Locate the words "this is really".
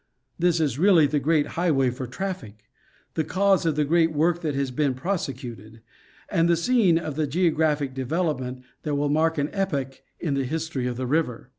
0.39-1.05